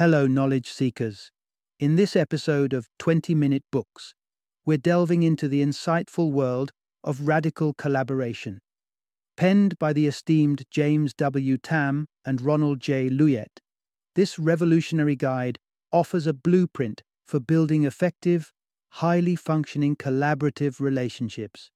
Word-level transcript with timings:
Hello, 0.00 0.26
knowledge 0.26 0.72
seekers. 0.72 1.30
In 1.78 1.96
this 1.96 2.16
episode 2.16 2.72
of 2.72 2.88
20 3.00 3.34
Minute 3.34 3.64
Books, 3.70 4.14
we're 4.64 4.78
delving 4.78 5.22
into 5.22 5.46
the 5.46 5.62
insightful 5.62 6.32
world 6.32 6.72
of 7.04 7.28
radical 7.28 7.74
collaboration. 7.74 8.60
Penned 9.36 9.78
by 9.78 9.92
the 9.92 10.06
esteemed 10.06 10.62
James 10.70 11.12
W. 11.12 11.58
Tamm 11.58 12.06
and 12.24 12.40
Ronald 12.40 12.80
J. 12.80 13.10
Luyet, 13.10 13.60
this 14.14 14.38
revolutionary 14.38 15.16
guide 15.16 15.58
offers 15.92 16.26
a 16.26 16.32
blueprint 16.32 17.02
for 17.26 17.38
building 17.38 17.84
effective, 17.84 18.54
highly 18.92 19.36
functioning 19.36 19.96
collaborative 19.96 20.80
relationships. 20.80 21.70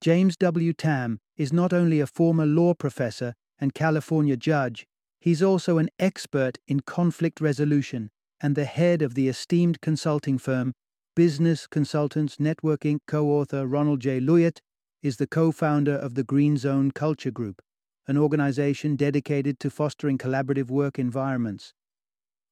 James 0.00 0.36
W. 0.38 0.72
Tamm 0.72 1.18
is 1.36 1.52
not 1.52 1.72
only 1.72 2.00
a 2.00 2.08
former 2.08 2.44
law 2.44 2.74
professor 2.74 3.34
and 3.60 3.72
California 3.72 4.36
judge, 4.36 4.84
he's 5.20 5.42
also 5.42 5.78
an 5.78 5.88
expert 5.98 6.58
in 6.66 6.80
conflict 6.80 7.40
resolution 7.40 8.10
and 8.40 8.54
the 8.54 8.64
head 8.64 9.02
of 9.02 9.14
the 9.14 9.28
esteemed 9.28 9.80
consulting 9.80 10.38
firm 10.38 10.72
Business 11.16 11.66
Consultants 11.66 12.36
Networking 12.36 13.00
co 13.08 13.28
author 13.30 13.66
Ronald 13.66 13.98
J. 14.00 14.20
Luyet 14.20 14.60
is 15.02 15.16
the 15.16 15.26
co 15.26 15.50
founder 15.50 15.94
of 15.94 16.14
the 16.14 16.22
Green 16.22 16.56
Zone 16.56 16.92
Culture 16.92 17.32
Group, 17.32 17.60
an 18.06 18.16
organization 18.16 18.94
dedicated 18.94 19.58
to 19.58 19.70
fostering 19.70 20.16
collaborative 20.16 20.70
work 20.70 20.96
environments. 20.96 21.74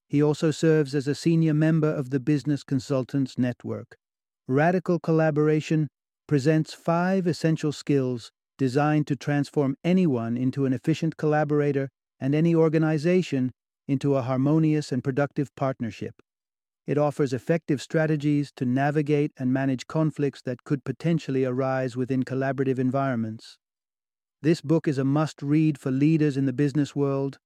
He 0.09 0.21
also 0.21 0.51
serves 0.51 0.97
as 0.97 1.07
a 1.07 1.15
senior 1.15 1.55
member 1.55 1.93
of 1.93 2.11
the 2.11 2.19
Business 2.19 2.65
Consultants 2.65 3.39
Network. 3.39 3.97
Radical 4.49 4.99
Collaboration 4.99 5.89
presents 6.27 6.75
five 6.75 7.29
essential 7.29 7.71
skills 7.71 8.33
designed 8.59 9.07
to 9.07 9.15
transform 9.15 9.77
anyone 9.85 10.37
into 10.37 10.67
an 10.67 10.73
efficient 10.73 11.17
collaborator 11.17 11.89
and 12.21 12.35
any 12.35 12.55
organization 12.55 13.53
into 13.89 14.17
a 14.17 14.23
harmonious 14.23 14.93
and 14.93 15.05
productive 15.05 15.55
partnership. 15.55 16.15
It 16.87 16.99
offers 16.99 17.33
effective 17.33 17.83
strategies 17.83 18.53
to 18.57 18.65
navigate 18.65 19.33
and 19.37 19.53
manage 19.53 19.87
conflicts 19.87 20.43
that 20.43 20.65
could 20.65 20.85
potentially 20.85 21.45
arise 21.45 21.97
within 21.97 22.23
collaborative 22.23 22.79
environments. 22.79 23.59
This 24.43 24.61
book 24.61 24.87
is 24.87 24.99
a 24.99 25.05
must 25.05 25.43
read 25.43 25.79
for 25.79 25.91
leaders 25.91 26.37
in 26.37 26.47
the 26.47 26.53
business 26.53 26.95
world, 26.95 27.39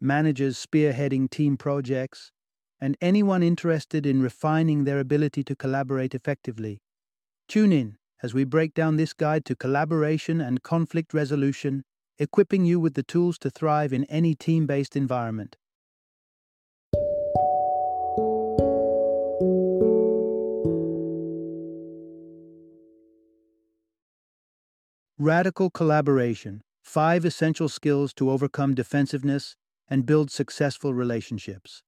managers 0.00 0.64
spearheading 0.64 1.30
team 1.30 1.56
projects, 1.56 2.32
and 2.80 2.96
anyone 3.00 3.42
interested 3.42 4.06
in 4.06 4.22
refining 4.22 4.84
their 4.84 4.98
ability 4.98 5.44
to 5.44 5.54
collaborate 5.54 6.14
effectively. 6.14 6.80
Tune 7.46 7.72
in 7.72 7.96
as 8.22 8.34
we 8.34 8.44
break 8.44 8.74
down 8.74 8.96
this 8.96 9.12
guide 9.12 9.44
to 9.44 9.56
collaboration 9.56 10.40
and 10.40 10.62
conflict 10.62 11.14
resolution, 11.14 11.84
equipping 12.20 12.66
you 12.66 12.78
with 12.78 12.92
the 12.92 13.02
tools 13.02 13.38
to 13.38 13.48
thrive 13.48 13.94
in 13.94 14.04
any 14.04 14.34
team 14.34 14.66
based 14.66 14.94
environment. 14.94 15.56
Radical 25.18 25.70
Collaboration 25.70 26.60
Five 26.82 27.24
Essential 27.24 27.70
Skills 27.70 28.12
to 28.14 28.30
Overcome 28.30 28.74
Defensiveness 28.74 29.56
and 29.88 30.04
Build 30.04 30.30
Successful 30.30 30.92
Relationships. 30.92 31.82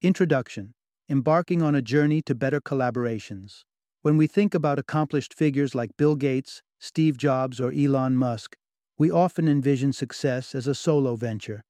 Introduction 0.00 0.74
Embarking 1.08 1.62
on 1.62 1.76
a 1.76 1.82
Journey 1.82 2.20
to 2.22 2.34
Better 2.34 2.60
Collaborations. 2.60 3.62
When 4.00 4.16
we 4.16 4.26
think 4.26 4.54
about 4.54 4.80
accomplished 4.80 5.34
figures 5.34 5.72
like 5.72 5.96
Bill 5.96 6.16
Gates, 6.16 6.62
Steve 6.80 7.16
Jobs, 7.16 7.60
or 7.60 7.72
Elon 7.72 8.16
Musk, 8.16 8.56
we 9.02 9.10
often 9.10 9.48
envision 9.48 9.92
success 9.92 10.54
as 10.54 10.68
a 10.68 10.76
solo 10.76 11.16
venture. 11.16 11.64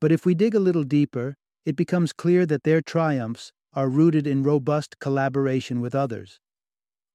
But 0.00 0.10
if 0.10 0.26
we 0.26 0.34
dig 0.34 0.56
a 0.56 0.66
little 0.68 0.82
deeper, 0.82 1.36
it 1.64 1.76
becomes 1.76 2.12
clear 2.12 2.44
that 2.46 2.64
their 2.64 2.80
triumphs 2.80 3.52
are 3.74 3.88
rooted 3.88 4.26
in 4.26 4.42
robust 4.42 4.98
collaboration 4.98 5.80
with 5.80 5.94
others. 5.94 6.40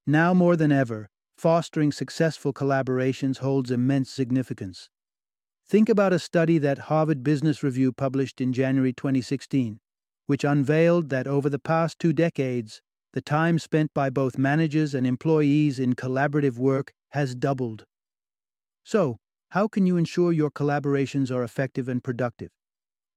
Now 0.08 0.34
more 0.34 0.56
than 0.56 0.72
ever, 0.72 1.10
fostering 1.38 1.92
successful 1.92 2.54
collaborations 2.54 3.40
holds 3.40 3.70
immense 3.70 4.10
significance. 4.10 4.90
Think 5.68 5.90
about 5.90 6.14
a 6.14 6.20
study 6.20 6.58
that 6.60 6.88
Harvard 6.88 7.22
Business 7.22 7.62
Review 7.62 7.92
published 7.92 8.40
in 8.40 8.54
January 8.54 8.94
2016, 8.94 9.82
which 10.26 10.46
unveiled 10.46 11.10
that 11.10 11.28
over 11.28 11.50
the 11.50 11.60
past 11.60 12.00
two 12.00 12.14
decades, 12.14 12.82
the 13.12 13.22
time 13.22 13.60
spent 13.60 13.94
by 13.94 14.10
both 14.10 14.38
managers 14.38 14.96
and 14.96 15.06
employees 15.06 15.80
in 15.80 15.96
collaborative 15.96 16.58
work 16.58 16.94
has 17.10 17.36
doubled. 17.36 17.84
So, 18.86 19.18
how 19.50 19.68
can 19.68 19.88
you 19.88 19.98
ensure 19.98 20.32
your 20.32 20.52
collaborations 20.52 21.32
are 21.32 21.44
effective 21.44 21.90
and 21.90 22.04
productive? 22.04 22.52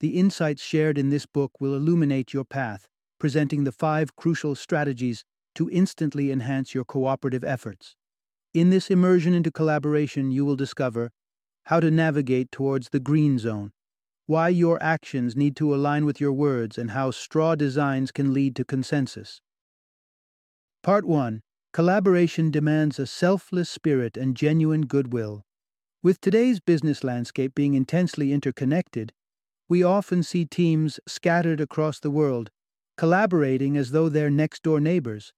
The 0.01 0.19
insights 0.19 0.63
shared 0.63 0.97
in 0.97 1.11
this 1.11 1.27
book 1.27 1.61
will 1.61 1.75
illuminate 1.75 2.33
your 2.33 2.45
path, 2.45 2.89
presenting 3.19 3.65
the 3.65 3.73
five 3.73 4.17
crucial 4.17 4.55
strategies 4.55 5.25
to 5.55 5.71
instantly 5.71 6.33
enhance 6.33 6.75
your 6.75 6.85
cooperative 6.85 7.45
efforts. 7.45 7.97
In 8.55 8.71
this 8.71 8.91
immersion 8.91 9.35
into 9.35 9.51
collaboration, 9.51 10.31
you 10.31 10.45
will 10.45 10.57
discover 10.57 11.11
how 11.65 11.81
to 11.81 11.91
navigate 11.91 12.51
towards 12.51 12.89
the 12.89 13.01
green 13.01 13.39
zone, 13.39 13.73
why 14.27 14.49
your 14.49 14.83
actions 14.83 15.37
need 15.37 15.55
to 15.57 15.75
align 15.75 16.07
with 16.07 16.21
your 16.21 16.33
words, 16.33 16.79
and 16.79 16.93
how 16.93 17.11
straw 17.11 17.55
designs 17.55 18.11
can 18.11 18.33
lead 18.33 18.57
to 18.57 18.65
consensus. 18.65 19.41
Part 20.83 21.05
1 21.05 21.43
Collaboration 21.73 22.51
demands 22.51 22.99
a 22.99 23.07
selfless 23.07 23.71
spirit 23.71 24.17
and 24.17 24.37
genuine 24.37 24.83
goodwill. 24.83 25.45
With 26.05 26.21
today's 26.21 26.59
business 26.59 27.05
landscape 27.05 27.55
being 27.55 27.75
intensely 27.75 28.33
interconnected, 28.33 29.13
we 29.69 29.85
often 29.85 30.25
see 30.25 30.45
teams 30.45 30.99
scattered 31.07 31.61
across 31.61 32.01
the 32.01 32.11
world, 32.11 32.51
collaborating 32.97 33.77
as 33.77 33.93
though 33.93 34.09
they're 34.09 34.29
next 34.29 34.65
door 34.65 34.81
neighbors, 34.81 35.33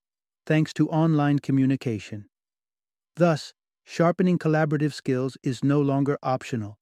thanks 0.47 0.73
to 0.73 0.89
online 0.89 1.37
communication. 1.37 2.25
Thus, 3.15 3.53
sharpening 3.83 4.39
collaborative 4.39 4.93
skills 4.93 5.37
is 5.43 5.63
no 5.63 5.79
longer 5.79 6.17
optional, 6.23 6.79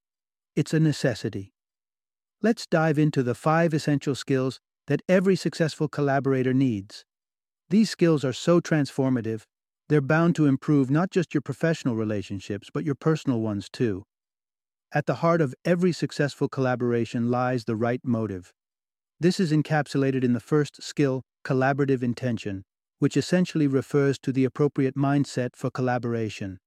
it's 0.56 0.74
a 0.74 0.80
necessity. 0.80 1.52
Let's 2.42 2.66
dive 2.66 2.98
into 2.98 3.22
the 3.22 3.36
five 3.36 3.74
essential 3.74 4.16
skills 4.16 4.62
that 4.88 5.02
every 5.10 5.36
successful 5.36 5.90
collaborator 5.90 6.54
needs. 6.54 7.04
These 7.70 7.90
skills 7.90 8.24
are 8.24 8.32
so 8.32 8.62
transformative, 8.62 9.44
they're 9.90 10.02
bound 10.02 10.36
to 10.36 10.46
improve 10.46 10.90
not 10.90 11.12
just 11.12 11.34
your 11.34 11.42
professional 11.42 11.96
relationships, 11.96 12.70
but 12.74 12.86
your 12.86 12.96
personal 12.96 13.42
ones 13.42 13.70
too. 13.72 14.04
At 14.94 15.06
the 15.06 15.16
heart 15.16 15.42
of 15.42 15.56
every 15.66 15.92
successful 15.92 16.48
collaboration 16.48 17.30
lies 17.30 17.66
the 17.66 17.76
right 17.76 18.02
motive. 18.04 18.54
This 19.20 19.40
is 19.40 19.52
encapsulated 19.52 20.24
in 20.24 20.34
the 20.34 20.40
first 20.40 20.82
skill, 20.84 21.24
collaborative 21.44 22.04
intention, 22.04 22.64
which 23.00 23.18
essentially 23.18 23.68
refers 23.68 24.20
to 24.20 24.32
the 24.32 24.46
appropriate 24.46 24.96
mindset 24.96 25.56
for 25.56 25.70
collaboration. 25.70 26.60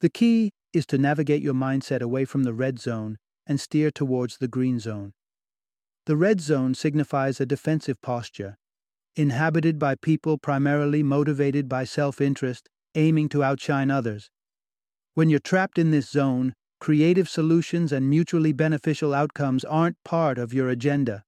The 0.00 0.10
key 0.10 0.52
is 0.72 0.86
to 0.86 0.98
navigate 0.98 1.42
your 1.42 1.54
mindset 1.54 2.00
away 2.00 2.24
from 2.24 2.44
the 2.44 2.52
red 2.52 2.78
zone 2.78 3.18
and 3.46 3.60
steer 3.60 3.90
towards 3.90 4.38
the 4.38 4.48
green 4.48 4.78
zone. 4.78 5.12
The 6.06 6.16
red 6.16 6.40
zone 6.40 6.74
signifies 6.74 7.40
a 7.40 7.46
defensive 7.46 8.00
posture, 8.00 8.58
inhabited 9.16 9.78
by 9.78 9.94
people 9.94 10.38
primarily 10.38 11.02
motivated 11.02 11.68
by 11.68 11.84
self 11.84 12.20
interest, 12.20 12.68
aiming 12.94 13.28
to 13.30 13.42
outshine 13.42 13.90
others. 13.90 14.30
When 15.14 15.28
you're 15.28 15.40
trapped 15.40 15.78
in 15.78 15.90
this 15.90 16.08
zone, 16.08 16.54
creative 16.80 17.28
solutions 17.28 17.92
and 17.92 18.08
mutually 18.08 18.52
beneficial 18.52 19.12
outcomes 19.12 19.64
aren't 19.64 20.02
part 20.04 20.38
of 20.38 20.52
your 20.52 20.68
agenda. 20.68 21.24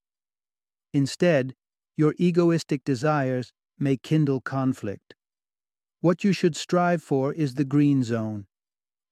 Instead, 0.93 1.55
your 1.97 2.15
egoistic 2.19 2.85
desires 2.85 3.53
may 3.79 3.97
kindle 3.97 4.41
conflict. 4.41 5.15
What 6.01 6.25
you 6.25 6.33
should 6.33 6.57
strive 6.57 7.03
for 7.03 7.33
is 7.35 7.55
the 7.55 7.65
green 7.65 8.03
zone, 8.03 8.47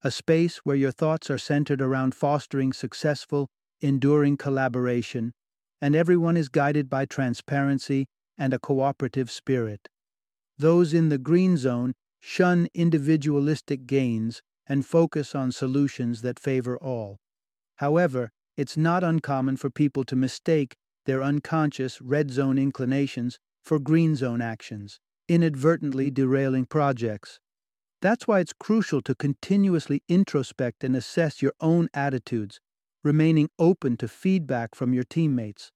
a 0.02 0.10
space 0.10 0.58
where 0.58 0.76
your 0.76 0.92
thoughts 0.92 1.30
are 1.30 1.38
centered 1.38 1.82
around 1.82 2.14
fostering 2.14 2.72
successful, 2.72 3.48
enduring 3.80 4.36
collaboration, 4.36 5.32
and 5.80 5.94
everyone 5.94 6.36
is 6.36 6.48
guided 6.48 6.88
by 6.88 7.04
transparency 7.04 8.06
and 8.38 8.54
a 8.54 8.58
cooperative 8.58 9.30
spirit. 9.30 9.88
Those 10.56 10.94
in 10.94 11.08
the 11.08 11.18
green 11.18 11.56
zone 11.56 11.94
shun 12.20 12.68
individualistic 12.74 13.86
gains 13.86 14.42
and 14.66 14.86
focus 14.86 15.34
on 15.34 15.52
solutions 15.52 16.22
that 16.22 16.38
favor 16.38 16.78
all. 16.78 17.18
However, 17.76 18.30
it's 18.56 18.76
not 18.76 19.04
uncommon 19.04 19.56
for 19.56 19.70
people 19.70 20.04
to 20.04 20.16
mistake 20.16 20.76
their 21.06 21.22
unconscious 21.22 22.00
red 22.02 22.30
zone 22.30 22.58
inclinations 22.58 23.38
for 23.64 23.78
green 23.78 24.16
zone 24.16 24.42
actions, 24.42 25.00
inadvertently 25.28 26.10
derailing 26.10 26.66
projects. 26.66 27.38
That's 28.00 28.28
why 28.28 28.40
it's 28.40 28.52
crucial 28.52 29.00
to 29.02 29.14
continuously 29.14 30.02
introspect 30.08 30.84
and 30.84 30.94
assess 30.94 31.40
your 31.42 31.52
own 31.60 31.88
attitudes, 31.94 32.60
remaining 33.02 33.48
open 33.58 33.96
to 33.98 34.08
feedback 34.08 34.74
from 34.74 34.92
your 34.92 35.04
teammates. 35.04 35.70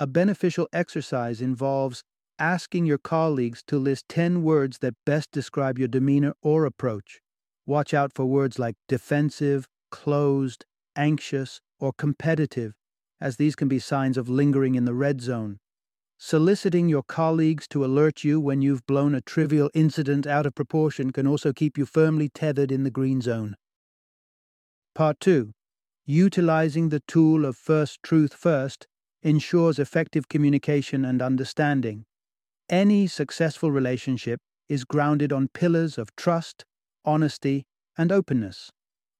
A 0.00 0.06
beneficial 0.06 0.68
exercise 0.72 1.40
involves 1.40 2.04
asking 2.38 2.86
your 2.86 2.98
colleagues 2.98 3.64
to 3.66 3.78
list 3.78 4.08
10 4.08 4.44
words 4.44 4.78
that 4.78 4.94
best 5.04 5.32
describe 5.32 5.76
your 5.76 5.88
demeanor 5.88 6.34
or 6.40 6.64
approach. 6.66 7.20
Watch 7.66 7.92
out 7.92 8.12
for 8.14 8.24
words 8.24 8.60
like 8.60 8.76
defensive, 8.86 9.66
closed, 9.90 10.64
anxious, 10.94 11.60
or 11.80 11.92
competitive, 11.92 12.74
as 13.20 13.38
these 13.38 13.56
can 13.56 13.66
be 13.66 13.80
signs 13.80 14.16
of 14.16 14.28
lingering 14.28 14.76
in 14.76 14.84
the 14.84 14.94
red 14.94 15.20
zone. 15.20 15.58
Soliciting 16.16 16.88
your 16.88 17.02
colleagues 17.02 17.66
to 17.68 17.84
alert 17.84 18.22
you 18.22 18.40
when 18.40 18.62
you've 18.62 18.86
blown 18.86 19.16
a 19.16 19.20
trivial 19.20 19.68
incident 19.74 20.28
out 20.28 20.46
of 20.46 20.54
proportion 20.54 21.10
can 21.10 21.26
also 21.26 21.52
keep 21.52 21.76
you 21.76 21.84
firmly 21.84 22.28
tethered 22.28 22.70
in 22.70 22.84
the 22.84 22.90
green 22.90 23.20
zone. 23.20 23.56
Part 24.94 25.18
2 25.18 25.52
Utilizing 26.06 26.88
the 26.88 27.02
tool 27.08 27.44
of 27.44 27.56
first 27.56 28.02
truth 28.02 28.32
first 28.32 28.86
ensures 29.28 29.78
effective 29.78 30.28
communication 30.28 31.04
and 31.04 31.20
understanding. 31.20 32.06
Any 32.70 33.06
successful 33.06 33.70
relationship 33.70 34.40
is 34.68 34.84
grounded 34.84 35.32
on 35.32 35.48
pillars 35.52 35.98
of 35.98 36.14
trust, 36.16 36.64
honesty, 37.04 37.64
and 37.96 38.10
openness. 38.10 38.70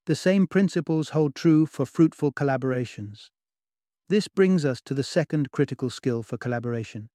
The 0.06 0.14
same 0.14 0.46
principles 0.46 1.10
hold 1.10 1.34
true 1.34 1.66
for 1.66 1.84
fruitful 1.84 2.32
collaborations. 2.32 3.28
This 4.08 4.28
brings 4.28 4.64
us 4.64 4.80
to 4.86 4.94
the 4.94 5.02
second 5.02 5.50
critical 5.50 5.90
skill 5.90 6.22
for 6.22 6.38
collaboration 6.38 7.08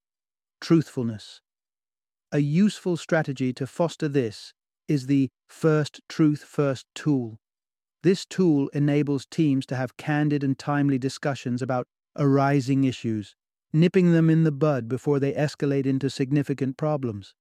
truthfulness. 0.61 1.41
A 2.31 2.39
useful 2.39 2.95
strategy 2.95 3.51
to 3.53 3.67
foster 3.67 4.07
this 4.07 4.53
is 4.87 5.07
the 5.07 5.29
First 5.47 5.99
Truth 6.07 6.43
First 6.43 6.85
tool. 6.95 7.37
This 8.01 8.25
tool 8.25 8.69
enables 8.69 9.25
teams 9.25 9.65
to 9.65 9.75
have 9.75 9.97
candid 9.97 10.41
and 10.43 10.57
timely 10.57 10.97
discussions 10.97 11.61
about 11.61 11.85
arising 12.15 12.83
issues, 12.83 13.35
nipping 13.71 14.11
them 14.11 14.29
in 14.29 14.43
the 14.43 14.51
bud 14.51 14.87
before 14.87 15.19
they 15.19 15.33
escalate 15.33 15.85
into 15.85 16.09
significant 16.09 16.77
problems. 16.77 17.33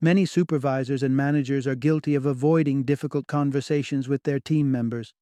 Many 0.00 0.26
supervisors 0.26 1.02
and 1.02 1.16
managers 1.16 1.66
are 1.66 1.74
guilty 1.74 2.14
of 2.14 2.24
avoiding 2.24 2.84
difficult 2.84 3.26
conversations 3.26 4.08
with 4.08 4.22
their 4.22 4.38
team 4.38 4.70
members, 4.70 5.12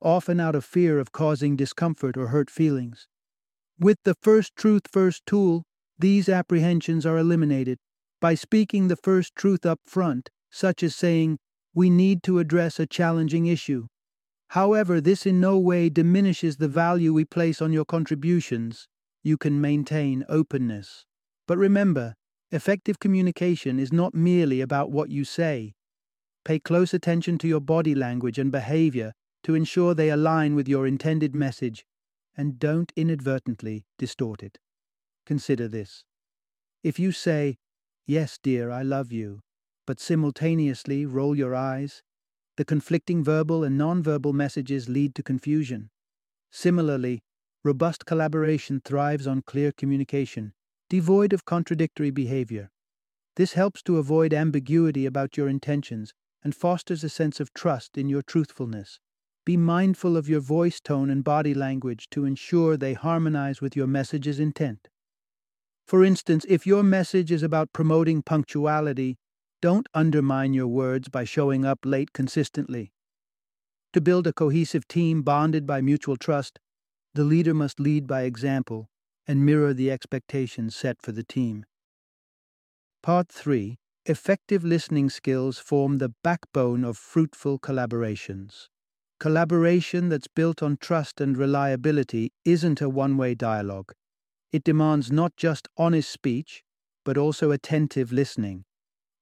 often 0.00 0.40
out 0.40 0.54
of 0.54 0.64
fear 0.64 0.98
of 0.98 1.12
causing 1.12 1.54
discomfort 1.54 2.16
or 2.16 2.28
hurt 2.28 2.50
feelings. 2.50 3.08
With 3.78 3.98
the 4.04 4.14
first 4.22 4.56
truth 4.56 4.82
first 4.90 5.26
tool, 5.26 5.64
these 5.98 6.28
apprehensions 6.28 7.04
are 7.04 7.18
eliminated 7.18 7.78
by 8.20 8.34
speaking 8.34 8.88
the 8.88 8.96
first 8.96 9.34
truth 9.34 9.66
up 9.66 9.80
front, 9.84 10.30
such 10.50 10.82
as 10.82 10.96
saying, 10.96 11.38
We 11.74 11.90
need 11.90 12.22
to 12.22 12.38
address 12.38 12.80
a 12.80 12.86
challenging 12.86 13.46
issue. 13.46 13.88
However, 14.52 15.00
this 15.00 15.24
in 15.24 15.40
no 15.40 15.58
way 15.58 15.88
diminishes 15.88 16.58
the 16.58 16.68
value 16.68 17.14
we 17.14 17.24
place 17.24 17.62
on 17.62 17.72
your 17.72 17.86
contributions. 17.86 18.86
You 19.22 19.38
can 19.38 19.62
maintain 19.62 20.26
openness. 20.28 21.06
But 21.48 21.56
remember, 21.56 22.16
effective 22.50 22.98
communication 22.98 23.78
is 23.78 23.94
not 23.94 24.12
merely 24.12 24.60
about 24.60 24.90
what 24.90 25.08
you 25.08 25.24
say. 25.24 25.72
Pay 26.44 26.58
close 26.58 26.92
attention 26.92 27.38
to 27.38 27.48
your 27.48 27.62
body 27.62 27.94
language 27.94 28.38
and 28.38 28.52
behavior 28.52 29.14
to 29.44 29.54
ensure 29.54 29.94
they 29.94 30.10
align 30.10 30.54
with 30.54 30.68
your 30.68 30.86
intended 30.86 31.34
message, 31.34 31.86
and 32.36 32.58
don't 32.58 32.92
inadvertently 32.94 33.86
distort 33.96 34.42
it. 34.42 34.58
Consider 35.24 35.66
this. 35.66 36.04
If 36.82 36.98
you 36.98 37.10
say, 37.10 37.56
Yes, 38.04 38.38
dear, 38.42 38.70
I 38.70 38.82
love 38.82 39.12
you, 39.12 39.40
but 39.86 39.98
simultaneously 39.98 41.06
roll 41.06 41.34
your 41.34 41.54
eyes, 41.54 42.02
the 42.56 42.64
conflicting 42.64 43.24
verbal 43.24 43.64
and 43.64 43.80
nonverbal 43.80 44.32
messages 44.32 44.88
lead 44.88 45.14
to 45.14 45.22
confusion. 45.22 45.90
Similarly, 46.50 47.22
robust 47.64 48.04
collaboration 48.04 48.80
thrives 48.84 49.26
on 49.26 49.42
clear 49.42 49.72
communication, 49.72 50.52
devoid 50.90 51.32
of 51.32 51.44
contradictory 51.44 52.10
behavior. 52.10 52.70
This 53.36 53.54
helps 53.54 53.82
to 53.84 53.96
avoid 53.96 54.34
ambiguity 54.34 55.06
about 55.06 55.36
your 55.36 55.48
intentions 55.48 56.12
and 56.44 56.54
fosters 56.54 57.02
a 57.02 57.08
sense 57.08 57.40
of 57.40 57.54
trust 57.54 57.96
in 57.96 58.08
your 58.08 58.22
truthfulness. 58.22 59.00
Be 59.44 59.56
mindful 59.56 60.16
of 60.16 60.28
your 60.28 60.40
voice 60.40 60.80
tone 60.80 61.08
and 61.08 61.24
body 61.24 61.54
language 61.54 62.08
to 62.10 62.24
ensure 62.24 62.76
they 62.76 62.94
harmonize 62.94 63.60
with 63.60 63.74
your 63.74 63.86
message's 63.86 64.38
intent. 64.38 64.88
For 65.86 66.04
instance, 66.04 66.44
if 66.48 66.66
your 66.66 66.82
message 66.82 67.32
is 67.32 67.42
about 67.42 67.72
promoting 67.72 68.22
punctuality, 68.22 69.18
don't 69.62 69.88
undermine 69.94 70.52
your 70.52 70.66
words 70.66 71.08
by 71.08 71.24
showing 71.24 71.64
up 71.64 71.78
late 71.84 72.12
consistently. 72.12 72.92
To 73.94 74.00
build 74.00 74.26
a 74.26 74.32
cohesive 74.32 74.88
team 74.88 75.22
bonded 75.22 75.66
by 75.66 75.80
mutual 75.80 76.16
trust, 76.16 76.58
the 77.14 77.24
leader 77.24 77.54
must 77.54 77.78
lead 77.78 78.06
by 78.06 78.22
example 78.22 78.90
and 79.26 79.46
mirror 79.46 79.72
the 79.72 79.90
expectations 79.90 80.74
set 80.74 81.00
for 81.00 81.12
the 81.12 81.22
team. 81.22 81.64
Part 83.02 83.28
3 83.30 83.78
Effective 84.06 84.64
listening 84.64 85.08
skills 85.08 85.58
form 85.58 85.98
the 85.98 86.12
backbone 86.24 86.82
of 86.84 86.98
fruitful 86.98 87.60
collaborations. 87.60 88.66
Collaboration 89.20 90.08
that's 90.08 90.26
built 90.26 90.60
on 90.60 90.76
trust 90.76 91.20
and 91.20 91.38
reliability 91.38 92.32
isn't 92.44 92.80
a 92.80 92.88
one 92.88 93.16
way 93.16 93.36
dialogue. 93.36 93.92
It 94.50 94.64
demands 94.64 95.12
not 95.12 95.36
just 95.36 95.68
honest 95.76 96.10
speech, 96.10 96.64
but 97.04 97.16
also 97.16 97.52
attentive 97.52 98.10
listening. 98.10 98.64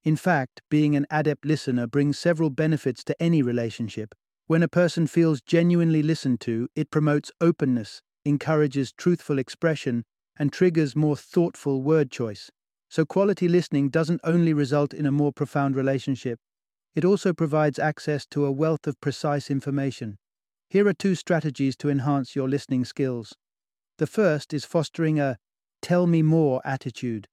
In 0.05 0.17
fact, 0.17 0.63
being 0.71 0.97
an 0.97 1.07
adept 1.11 1.45
listener 1.45 1.87
brings 1.87 2.19
several 2.19 2.51
benefits 2.51 3.05
to 3.05 3.23
any 3.23 3.43
relationship. 3.43 4.15
When 4.47 4.63
a 4.63 4.69
person 4.69 5.07
feels 5.07 5.43
genuinely 5.43 6.03
listened 6.03 6.41
to, 6.43 6.69
it 6.75 6.91
promotes 6.91 7.31
openness, 7.41 8.01
encourages 8.25 8.93
truthful 8.93 9.39
expression, 9.39 10.05
and 10.39 10.53
triggers 10.53 10.97
more 10.97 11.17
thoughtful 11.17 11.83
word 11.83 12.11
choice. 12.11 12.51
So, 12.89 13.05
quality 13.05 13.47
listening 13.47 13.91
doesn't 13.91 14.23
only 14.25 14.53
result 14.53 14.95
in 14.95 15.07
a 15.07 15.13
more 15.13 15.33
profound 15.33 15.77
relationship, 15.77 16.41
it 16.95 17.05
also 17.05 17.33
provides 17.33 17.79
access 17.79 18.27
to 18.27 18.45
a 18.45 18.53
wealth 18.53 18.87
of 18.87 19.01
precise 19.01 19.51
information. 19.51 20.19
Here 20.69 20.87
are 20.89 20.95
two 20.95 21.15
strategies 21.15 21.77
to 21.77 21.91
enhance 21.91 22.35
your 22.35 22.49
listening 22.49 22.85
skills. 22.85 23.35
The 23.99 24.07
first 24.07 24.53
is 24.53 24.65
fostering 24.65 25.21
a 25.21 25.37
tell 25.83 26.07
me 26.07 26.23
more 26.23 26.61
attitude. 26.65 27.29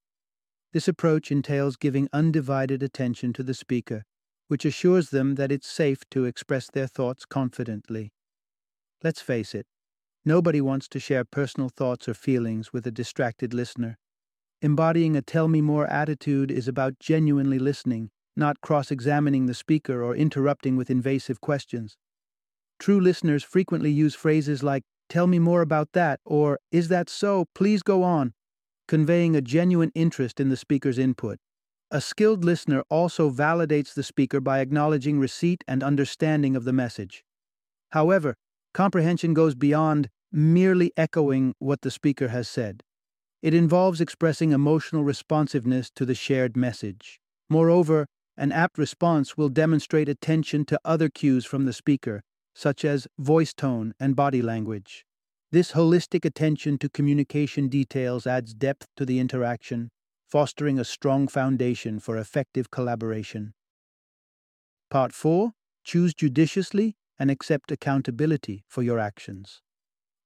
This 0.74 0.88
approach 0.88 1.31
entails 1.31 1.75
giving 1.75 2.10
undivided 2.12 2.84
attention 2.84 3.34
to 3.34 3.44
the 3.44 3.54
speaker, 3.54 4.04
which 4.48 4.66
assures 4.66 5.10
them 5.10 5.36
that 5.36 5.52
it's 5.52 5.68
safe 5.68 6.00
to 6.12 6.25
express 6.25 6.69
their 6.69 6.88
thoughts 6.88 7.25
confidently. 7.25 8.12
Let's 9.04 9.22
face 9.22 9.56
it, 9.56 9.66
nobody 10.25 10.62
wants 10.62 10.88
to 10.90 11.00
share 11.00 11.24
personal 11.24 11.69
thoughts 11.69 12.08
or 12.08 12.14
feelings 12.14 12.74
with 12.74 12.86
a 12.86 12.92
distracted 12.92 13.54
listener. 13.54 13.98
Embodying 14.62 15.16
a 15.16 15.22
tell 15.22 15.48
me 15.48 15.62
more 15.62 15.88
attitude 15.88 16.52
is 16.52 16.68
about 16.68 17.00
genuinely 17.00 17.60
listening, 17.60 18.10
not 18.36 18.62
cross 18.62 18.92
examining 18.92 19.46
the 19.46 19.54
speaker 19.54 20.04
or 20.04 20.16
interrupting 20.16 20.75
with 20.75 20.90
invasive 20.90 21.40
questions. 21.42 21.96
True 22.80 23.00
listeners 23.00 23.44
frequently 23.44 23.92
use 23.92 24.16
phrases 24.16 24.64
like, 24.64 24.84
Tell 25.10 25.28
me 25.28 25.40
more 25.40 25.62
about 25.62 25.94
that, 25.94 26.19
or 26.25 26.60
Is 26.72 26.90
that 26.90 27.10
so? 27.10 27.46
Please 27.56 27.81
go 27.81 28.04
on, 28.04 28.34
conveying 28.88 29.36
a 29.36 29.42
genuine 29.42 29.92
interest 29.95 30.39
in 30.39 30.50
the 30.50 30.57
speaker's 30.57 30.97
input. 30.97 31.40
A 31.92 32.02
skilled 32.02 32.44
listener 32.44 32.83
also 32.90 33.30
validates 33.30 33.94
the 33.94 34.04
speaker 34.04 34.42
by 34.42 34.59
acknowledging 34.59 35.19
receipt 35.19 35.64
and 35.68 35.81
understanding 35.81 36.56
of 36.56 36.66
the 36.66 36.73
message. 36.73 37.23
However, 37.92 38.35
comprehension 38.73 39.33
goes 39.33 39.56
beyond 39.56 40.09
merely 40.31 40.92
echoing 40.97 41.54
what 41.59 41.81
the 41.81 41.92
speaker 41.92 42.28
has 42.28 42.50
said. 42.50 42.83
It 43.42 43.54
involves 43.54 44.02
expressing 44.02 44.52
emotional 44.52 45.04
responsiveness 45.04 45.90
to 45.95 46.06
the 46.06 46.16
shared 46.16 46.57
message. 46.57 47.19
Moreover, 47.50 48.07
an 48.35 48.52
apt 48.52 48.78
response 48.78 49.38
will 49.38 49.50
demonstrate 49.50 50.09
attention 50.09 50.66
to 50.66 50.80
other 50.83 51.09
cues 51.09 51.45
from 51.45 51.66
the 51.66 51.73
speaker, 51.73 52.21
such 52.54 52.83
as 52.83 53.07
voice 53.18 53.54
tone 53.54 53.94
and 54.00 54.16
body 54.16 54.42
language. 54.42 55.06
This 55.49 55.71
holistic 55.71 56.25
attention 56.25 56.77
to 56.80 56.89
communication 56.89 57.69
details 57.69 58.27
adds 58.27 58.54
depth 58.54 58.87
to 58.97 59.06
the 59.06 59.19
interaction, 59.19 59.89
fostering 60.27 60.77
a 60.77 60.83
strong 60.83 61.30
foundation 61.30 61.99
for 61.99 62.18
effective 62.18 62.69
collaboration. 62.69 63.54
Part 64.89 65.13
4 65.13 65.54
Choose 65.85 66.13
judiciously 66.13 66.97
and 67.18 67.31
accept 67.31 67.71
accountability 67.71 68.66
for 68.68 68.83
your 68.83 68.99
actions. 68.99 69.61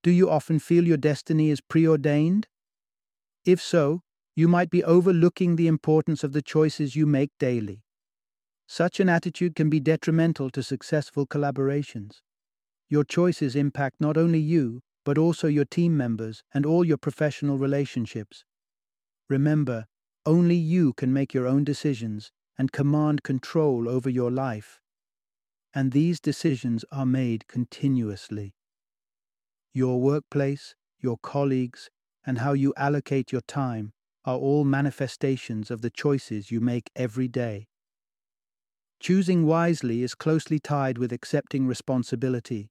Do 0.01 0.09
you 0.09 0.27
often 0.27 0.57
feel 0.57 0.87
your 0.87 0.97
destiny 0.97 1.51
is 1.51 1.61
preordained? 1.61 2.47
If 3.45 3.61
so, 3.61 4.01
you 4.35 4.47
might 4.47 4.71
be 4.71 4.83
overlooking 4.83 5.55
the 5.55 5.67
importance 5.67 6.23
of 6.23 6.33
the 6.33 6.41
choices 6.41 6.95
you 6.95 7.05
make 7.05 7.29
daily. 7.37 7.83
Such 8.67 8.99
an 8.99 9.07
attitude 9.07 9.55
can 9.55 9.69
be 9.69 9.79
detrimental 9.79 10.49
to 10.49 10.63
successful 10.63 11.27
collaborations. 11.27 12.21
Your 12.89 13.03
choices 13.03 13.55
impact 13.55 13.97
not 13.99 14.17
only 14.17 14.39
you, 14.39 14.81
but 15.03 15.17
also 15.17 15.47
your 15.47 15.65
team 15.65 15.97
members 15.97 16.43
and 16.53 16.65
all 16.65 16.85
your 16.85 16.97
professional 16.97 17.57
relationships. 17.57 18.45
Remember, 19.29 19.85
only 20.25 20.55
you 20.55 20.93
can 20.93 21.11
make 21.11 21.33
your 21.33 21.47
own 21.47 21.63
decisions 21.63 22.31
and 22.57 22.71
command 22.71 23.23
control 23.23 23.89
over 23.89 24.09
your 24.09 24.29
life. 24.29 24.79
And 25.73 25.91
these 25.91 26.19
decisions 26.19 26.85
are 26.91 27.05
made 27.05 27.47
continuously. 27.47 28.53
Your 29.73 30.01
workplace, 30.01 30.75
your 30.99 31.17
colleagues, 31.17 31.89
and 32.25 32.39
how 32.39 32.53
you 32.53 32.73
allocate 32.77 33.31
your 33.31 33.41
time 33.41 33.93
are 34.25 34.37
all 34.37 34.63
manifestations 34.63 35.71
of 35.71 35.81
the 35.81 35.89
choices 35.89 36.51
you 36.51 36.59
make 36.59 36.91
every 36.95 37.27
day. 37.27 37.67
Choosing 38.99 39.47
wisely 39.47 40.03
is 40.03 40.13
closely 40.13 40.59
tied 40.59 40.99
with 40.99 41.11
accepting 41.11 41.65
responsibility 41.65 42.69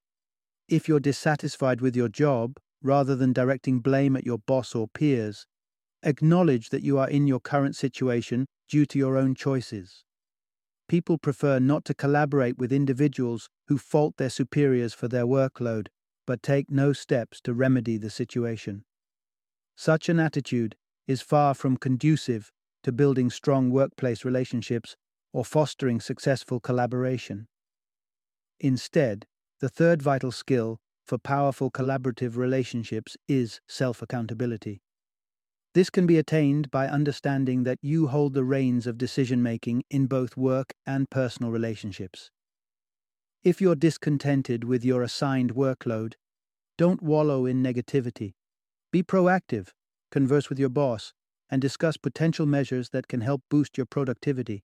if 0.71 0.89
you're 0.89 1.01
dissatisfied 1.01 1.81
with 1.81 1.97
your 1.97 2.09
job, 2.09 2.57
rather 2.83 3.15
than 3.15 3.33
directing 3.33 3.81
blame 3.81 4.17
at 4.17 4.25
your 4.25 4.39
boss 4.39 4.75
or 4.75 4.89
peers. 4.89 5.47
Acknowledge 6.03 6.71
that 6.71 6.83
you 6.83 6.99
are 6.99 7.11
in 7.11 7.27
your 7.27 7.41
current 7.41 7.77
situation 7.77 8.47
due 8.69 8.87
to 8.87 8.99
your 8.99 9.19
own 9.19 9.35
choices. 9.35 10.05
People 10.89 11.19
prefer 11.19 11.59
not 11.59 11.85
to 11.85 11.95
collaborate 11.95 12.57
with 12.59 12.73
individuals 12.73 13.49
who 13.69 13.79
fault 13.79 14.17
their 14.17 14.31
superiors 14.31 14.95
for 14.95 15.09
their 15.09 15.27
workload, 15.27 15.89
but 16.27 16.43
take 16.43 16.71
no 16.71 16.93
steps 16.93 17.41
to 17.43 17.53
remedy 17.53 17.97
the 17.99 18.11
situation. 18.11 18.85
Such 19.77 20.09
an 20.09 20.19
attitude 20.19 20.77
is 21.07 21.21
far 21.21 21.55
from 21.55 21.77
conducive 21.77 22.51
to 22.83 22.93
building 22.93 23.31
strong 23.31 23.71
workplace 23.71 24.25
relationships 24.25 24.97
or 25.33 25.45
fostering 25.45 26.01
successful 26.01 26.61
collaboration. 26.61 27.47
Instead, 28.59 29.27
the 29.61 29.69
third 29.69 30.01
vital 30.01 30.33
skill 30.33 30.79
for 31.07 31.19
powerful 31.19 31.71
collaborative 31.71 32.37
relationships 32.37 33.17
is 33.29 33.61
self 33.69 34.01
accountability. 34.01 34.81
This 35.75 35.91
can 35.91 36.07
be 36.07 36.17
attained 36.19 36.71
by 36.71 36.89
understanding 36.89 37.65
that 37.65 37.79
you 37.83 38.09
hold 38.09 38.33
the 38.35 38.43
reins 38.43 38.87
of 38.87 38.99
decision 38.99 39.43
making 39.43 39.85
in 39.91 40.07
both 40.07 40.37
work 40.37 40.73
and 40.87 41.11
personal 41.11 41.53
relationships. 41.53 42.31
If 43.45 43.61
you're 43.61 43.77
discontented 43.77 44.65
with 44.65 44.85
your 44.85 45.03
assigned 45.03 45.55
workload, 45.55 46.15
don't 46.79 47.03
wallow 47.03 47.45
in 47.45 47.63
negativity. 47.63 48.33
Be 48.91 49.03
proactive, 49.03 49.69
converse 50.11 50.49
with 50.49 50.59
your 50.59 50.69
boss, 50.71 51.13
and 51.51 51.61
discuss 51.61 51.97
potential 51.99 52.47
measures 52.47 52.91
that 52.91 53.09
can 53.09 53.21
help 53.21 53.43
boost 53.51 53.77
your 53.77 53.87
productivity. 53.87 54.63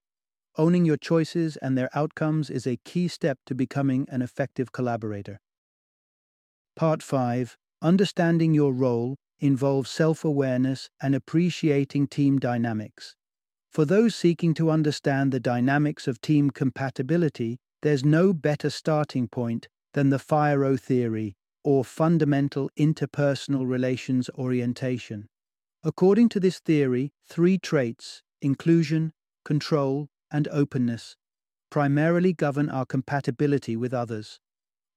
Owning 0.59 0.85
your 0.85 0.97
choices 0.97 1.57
and 1.59 1.77
their 1.77 1.91
outcomes 1.95 2.49
is 2.49 2.67
a 2.67 2.79
key 2.85 3.09
step 3.09 3.39
to 3.47 3.55
becoming 3.55 4.07
an 4.11 4.23
effective 4.23 4.73
collaborator. 4.73 5.39
Part 6.75 7.03
5 7.03 7.57
Understanding 7.83 8.55
your 8.55 8.73
role 8.73 9.17
involves 9.39 9.91
self 9.91 10.25
awareness 10.25 10.89
and 11.01 11.15
appreciating 11.15 12.07
team 12.07 12.39
dynamics. 12.39 13.15
For 13.71 13.85
those 13.85 14.15
seeking 14.15 14.55
to 14.55 14.71
understand 14.71 15.31
the 15.31 15.41
dynamics 15.41 16.09
of 16.09 16.23
team 16.23 16.51
compatibility, 16.51 17.59
there's 17.83 18.05
no 18.05 18.33
better 18.33 18.71
starting 18.71 19.29
point 19.29 19.69
than 19.93 20.09
the 20.09 20.19
FIRO 20.19 20.79
theory, 20.79 21.35
or 21.63 21.85
fundamental 21.85 22.71
interpersonal 22.79 23.69
relations 23.69 24.31
orientation. 24.39 25.27
According 25.85 26.31
to 26.31 26.41
this 26.41 26.61
theory, 26.61 27.13
three 27.29 27.59
traits 27.59 28.23
inclusion, 28.41 29.13
control, 29.45 30.09
and 30.31 30.49
openness 30.49 31.17
primarily 31.71 32.33
govern 32.33 32.71
our 32.71 32.87
compatibility 32.87 33.77
with 33.77 33.93
others. 33.93 34.39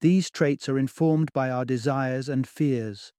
These 0.01 0.29
traits 0.29 0.69
are 0.69 0.77
informed 0.77 1.33
by 1.33 1.49
our 1.49 1.65
desires 1.65 2.29
and 2.29 2.47
fears, 2.47 3.11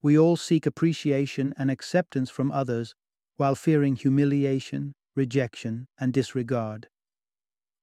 we 0.00 0.16
all 0.16 0.36
seek 0.36 0.64
appreciation 0.64 1.52
and 1.58 1.70
acceptance 1.70 2.30
from 2.30 2.52
others 2.52 2.94
while 3.36 3.54
fearing 3.54 3.96
humiliation, 3.96 4.94
rejection, 5.16 5.88
and 5.98 6.12
disregard. 6.12 6.88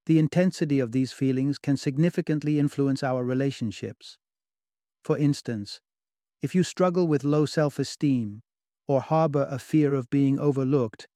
The 0.05 0.20
intensity 0.20 0.79
of 0.79 0.91
these 0.91 1.12
feelings 1.12 1.58
can 1.58 1.75
significantly 1.77 2.60
influence 2.60 3.03
our 3.03 3.24
relationships. 3.24 4.17
For 5.03 5.17
instance, 5.17 5.82
if 6.41 6.55
you 6.55 6.63
struggle 6.63 7.08
with 7.08 7.24
low 7.24 7.46
self 7.46 7.79
esteem 7.79 8.44
or 8.88 9.01
harbor 9.01 9.48
a 9.50 9.60
fear 9.60 9.94
of 9.94 10.10
being 10.10 10.39
overlooked, 10.39 11.08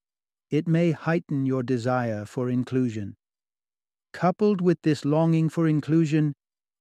it 0.49 0.67
may 0.67 0.91
heighten 0.91 1.45
your 1.45 1.63
desire 1.63 2.25
for 2.25 2.49
inclusion. 2.49 3.15
Coupled 4.13 4.61
with 4.61 4.81
this 4.81 5.05
longing 5.05 5.49
for 5.49 5.67
inclusion, 5.67 6.33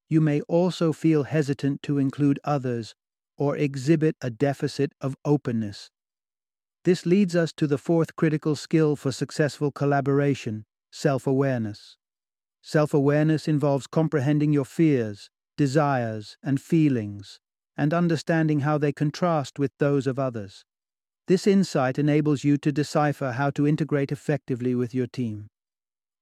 you 0.09 0.21
may 0.21 0.41
also 0.43 0.93
feel 0.93 1.25
hesitant 1.25 1.83
to 1.83 1.99
include 1.99 2.41
others 2.45 2.95
or 3.37 3.57
exhibit 3.57 4.17
a 4.21 4.31
deficit 4.31 4.93
of 5.01 5.17
openness. 5.25 5.91
This 6.85 7.05
leads 7.05 7.37
us 7.37 7.53
to 7.55 7.67
the 7.67 7.79
fourth 7.79 8.17
critical 8.17 8.57
skill 8.57 8.97
for 8.97 9.13
successful 9.13 9.71
collaboration 9.71 10.65
self 10.91 11.27
awareness. 11.27 11.97
Self 12.63 12.95
awareness 12.95 13.47
involves 13.47 13.87
comprehending 13.87 14.53
your 14.53 14.65
fears, 14.65 15.31
desires, 15.57 16.37
and 16.43 16.61
feelings, 16.61 17.41
and 17.77 17.93
understanding 17.93 18.61
how 18.61 18.79
they 18.79 18.93
contrast 18.93 19.59
with 19.59 19.73
those 19.79 20.07
of 20.07 20.19
others. 20.19 20.65
This 21.29 21.47
insight 21.47 21.99
enables 21.99 22.43
you 22.43 22.57
to 22.57 22.73
decipher 22.73 23.33
how 23.33 23.51
to 23.51 23.67
integrate 23.67 24.11
effectively 24.11 24.75
with 24.75 24.95
your 24.95 25.07
team. 25.07 25.49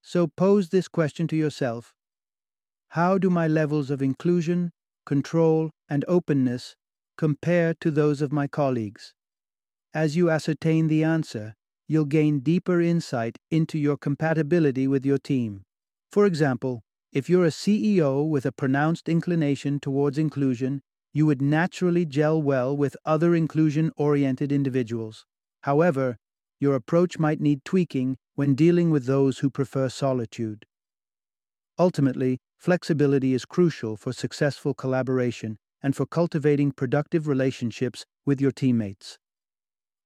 So 0.02 0.26
pose 0.26 0.70
this 0.70 0.88
question 0.88 1.28
to 1.28 1.36
yourself 1.36 1.94
How 2.88 3.16
do 3.16 3.30
my 3.30 3.46
levels 3.46 3.88
of 3.88 4.02
inclusion, 4.02 4.72
control, 5.04 5.70
and 5.88 6.04
openness 6.08 6.74
compare 7.16 7.72
to 7.74 7.92
those 7.92 8.20
of 8.20 8.32
my 8.32 8.48
colleagues. 8.48 9.14
As 9.94 10.16
you 10.16 10.28
ascertain 10.28 10.88
the 10.88 11.04
answer, 11.04 11.54
you'll 11.86 12.04
gain 12.04 12.40
deeper 12.40 12.80
insight 12.80 13.36
into 13.48 13.78
your 13.78 13.96
compatibility 13.96 14.88
with 14.88 15.06
your 15.06 15.18
team. 15.18 15.62
For 16.10 16.26
example, 16.26 16.82
if 17.12 17.30
you're 17.30 17.46
a 17.46 17.60
CEO 17.62 18.28
with 18.28 18.44
a 18.44 18.50
pronounced 18.50 19.08
inclination 19.08 19.78
towards 19.78 20.18
inclusion, 20.18 20.82
you 21.16 21.24
would 21.24 21.40
naturally 21.40 22.04
gel 22.04 22.42
well 22.42 22.76
with 22.76 22.94
other 23.06 23.34
inclusion 23.34 23.90
oriented 23.96 24.52
individuals. 24.52 25.24
However, 25.62 26.18
your 26.60 26.74
approach 26.74 27.18
might 27.18 27.40
need 27.40 27.64
tweaking 27.64 28.18
when 28.34 28.54
dealing 28.54 28.90
with 28.90 29.06
those 29.06 29.38
who 29.38 29.48
prefer 29.48 29.88
solitude. 29.88 30.66
Ultimately, 31.78 32.36
flexibility 32.58 33.32
is 33.32 33.46
crucial 33.46 33.96
for 33.96 34.12
successful 34.12 34.74
collaboration 34.74 35.56
and 35.82 35.96
for 35.96 36.04
cultivating 36.04 36.70
productive 36.70 37.26
relationships 37.26 38.04
with 38.26 38.38
your 38.38 38.52
teammates. 38.52 39.16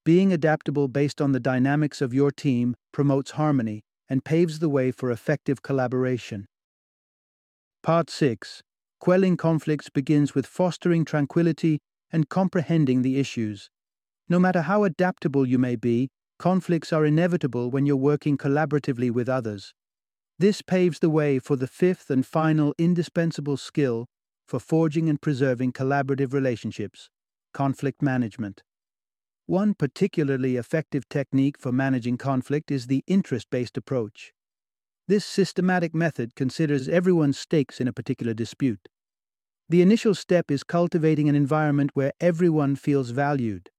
Being 0.05 0.33
adaptable 0.33 0.87
based 0.87 1.21
on 1.21 1.33
the 1.33 1.41
dynamics 1.41 2.01
of 2.01 2.15
your 2.15 2.31
team 2.31 2.77
promotes 2.93 3.33
harmony 3.33 3.83
and 4.09 4.25
paves 4.25 4.61
the 4.61 4.69
way 4.69 4.93
for 4.93 5.11
effective 5.11 5.61
collaboration. 5.61 6.47
Part 7.83 8.11
6 8.11 8.63
Quelling 9.01 9.39
conflicts 9.39 9.89
begins 9.89 10.35
with 10.35 10.47
fostering 10.47 11.07
tranquility 11.07 11.81
and 12.13 12.29
comprehending 12.29 13.01
the 13.01 13.19
issues. 13.19 13.71
No 14.29 14.39
matter 14.39 14.63
how 14.63 14.85
adaptable 14.85 15.47
you 15.47 15.59
may 15.59 15.75
be, 15.75 16.11
conflicts 16.39 16.93
are 16.93 17.07
inevitable 17.07 17.71
when 17.71 17.87
you're 17.87 17.97
working 17.97 18.37
collaboratively 18.37 19.11
with 19.11 19.29
others. 19.29 19.73
This 20.39 20.61
paves 20.61 20.99
the 20.99 21.11
way 21.11 21.39
for 21.39 21.57
the 21.57 21.67
fifth 21.67 22.11
and 22.11 22.27
final 22.27 22.75
indispensable 22.79 23.57
skill 23.57 24.07
for 24.47 24.61
forging 24.61 25.09
and 25.09 25.21
preserving 25.21 25.73
collaborative 25.73 26.33
relationships, 26.33 27.09
conflict 27.55 28.03
management. 28.03 28.63
One 29.47 29.75
particularly 29.75 30.57
effective 30.57 31.09
technique 31.09 31.59
for 31.59 31.73
managing 31.73 32.19
conflict 32.19 32.71
is 32.71 32.87
the 32.87 33.03
interest 33.07 33.49
based 33.51 33.77
approach. 33.77 34.33
This 35.11 35.25
systematic 35.25 35.93
method 35.93 36.37
considers 36.37 36.89
everyone's 36.89 37.37
stakes 37.37 37.81
in 37.81 37.89
a 37.89 37.93
particular 37.93 38.33
dispute. 38.33 38.89
The 39.69 39.83
initial 39.83 40.15
step 40.15 40.53
is 40.53 40.63
cultivating 40.63 41.29
an 41.29 41.35
environment 41.35 41.91
where 41.95 42.13
everyone 42.21 42.77
feels 42.77 43.11
valued. 43.11 43.71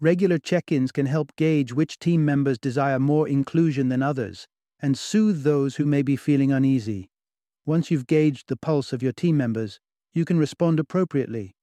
Regular 0.00 0.38
check 0.38 0.72
ins 0.72 0.92
can 0.92 1.04
help 1.04 1.36
gauge 1.36 1.74
which 1.74 1.98
team 1.98 2.24
members 2.24 2.58
desire 2.58 2.98
more 2.98 3.28
inclusion 3.28 3.90
than 3.90 4.02
others 4.02 4.46
and 4.80 4.96
soothe 4.96 5.42
those 5.42 5.76
who 5.76 5.84
may 5.84 6.00
be 6.00 6.16
feeling 6.16 6.52
uneasy. 6.52 7.10
Once 7.66 7.90
you've 7.90 8.06
gauged 8.06 8.48
the 8.48 8.56
pulse 8.56 8.94
of 8.94 9.02
your 9.02 9.12
team 9.12 9.36
members, 9.36 9.78
you 10.14 10.24
can 10.24 10.38
respond 10.38 10.80
appropriately. 10.80 11.54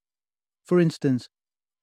For 0.64 0.80
instance, 0.80 1.30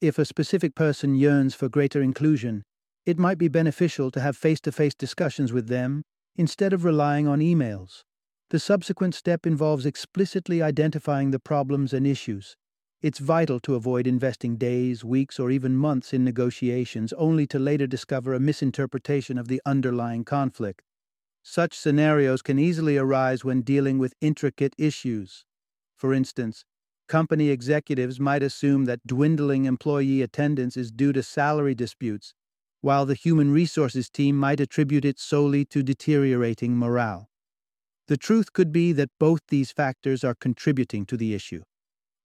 if 0.00 0.16
a 0.16 0.24
specific 0.24 0.76
person 0.76 1.16
yearns 1.16 1.56
for 1.56 1.68
greater 1.68 2.00
inclusion, 2.00 2.62
it 3.04 3.18
might 3.18 3.36
be 3.36 3.48
beneficial 3.48 4.12
to 4.12 4.20
have 4.20 4.36
face 4.36 4.60
to 4.60 4.70
face 4.70 4.94
discussions 4.94 5.52
with 5.52 5.66
them 5.66 6.04
instead 6.40 6.72
of 6.72 6.84
relying 6.84 7.28
on 7.28 7.40
emails. 7.40 8.02
The 8.48 8.58
subsequent 8.58 9.14
step 9.14 9.46
involves 9.46 9.84
explicitly 9.84 10.62
identifying 10.62 11.32
the 11.32 11.38
problems 11.38 11.92
and 11.92 12.06
issues. 12.06 12.56
It's 13.02 13.18
vital 13.18 13.60
to 13.60 13.74
avoid 13.74 14.06
investing 14.06 14.56
days, 14.56 15.04
weeks, 15.04 15.38
or 15.38 15.50
even 15.50 15.76
months 15.76 16.14
in 16.14 16.24
negotiations 16.24 17.12
only 17.12 17.46
to 17.48 17.58
later 17.58 17.86
discover 17.86 18.32
a 18.32 18.40
misinterpretation 18.40 19.36
of 19.36 19.48
the 19.48 19.60
underlying 19.66 20.24
conflict. 20.24 20.80
Such 21.42 21.74
scenarios 21.74 22.40
can 22.40 22.58
easily 22.58 22.96
arise 22.96 23.44
when 23.44 23.60
dealing 23.60 23.98
with 23.98 24.14
intricate 24.22 24.74
issues. 24.78 25.44
For 25.94 26.14
instance, 26.14 26.64
company 27.06 27.50
executives 27.50 28.18
might 28.18 28.42
assume 28.42 28.86
that 28.86 29.06
dwindling 29.06 29.66
employee 29.66 30.22
attendance 30.22 30.78
is 30.78 30.90
due 30.90 31.12
to 31.12 31.22
salary 31.22 31.74
disputes, 31.74 32.32
while 32.80 33.06
the 33.06 33.14
human 33.14 33.52
resources 33.52 34.08
team 34.08 34.36
might 34.36 34.60
attribute 34.60 35.04
it 35.04 35.18
solely 35.18 35.64
to 35.66 35.82
deteriorating 35.82 36.76
morale. 36.76 37.28
The 38.08 38.16
truth 38.16 38.52
could 38.52 38.72
be 38.72 38.92
that 38.92 39.10
both 39.18 39.40
these 39.48 39.70
factors 39.70 40.24
are 40.24 40.34
contributing 40.34 41.06
to 41.06 41.16
the 41.16 41.34
issue. 41.34 41.62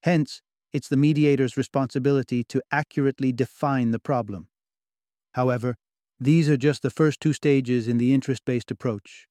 Hence, 0.03 0.41
it's 0.73 0.87
the 0.87 0.97
mediator's 0.97 1.57
responsibility 1.57 2.43
to 2.45 2.61
accurately 2.71 3.31
define 3.31 3.91
the 3.91 3.99
problem. 3.99 4.47
However, 5.33 5.75
these 6.19 6.49
are 6.49 6.57
just 6.57 6.81
the 6.81 6.89
first 6.89 7.19
two 7.19 7.33
stages 7.33 7.87
in 7.87 7.97
the 7.97 8.13
interest 8.13 8.43
based 8.45 8.71
approach. 8.71 9.27